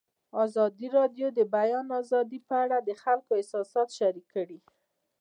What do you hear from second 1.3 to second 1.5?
د د